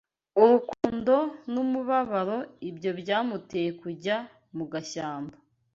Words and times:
urukundo 0.41 1.13
n’umubabaro, 1.53 2.37
ibyo 2.69 2.91
byamuteye 2.99 3.69
kujya 3.81 4.15
mu 4.55 4.65
gashyamba 4.71 5.35